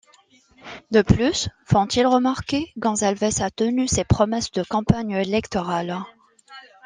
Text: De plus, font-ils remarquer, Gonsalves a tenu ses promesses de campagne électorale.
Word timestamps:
De 0.89 1.03
plus, 1.03 1.49
font-ils 1.63 2.07
remarquer, 2.07 2.73
Gonsalves 2.79 3.39
a 3.43 3.51
tenu 3.51 3.87
ses 3.87 4.03
promesses 4.03 4.49
de 4.49 4.63
campagne 4.63 5.11
électorale. 5.11 5.95